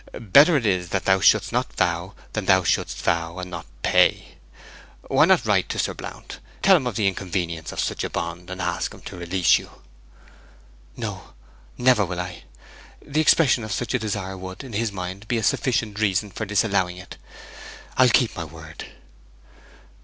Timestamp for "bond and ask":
8.09-8.91